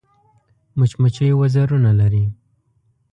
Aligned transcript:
مچمچۍ 0.77 1.29
وزرونه 1.39 1.91
لري 1.99 2.23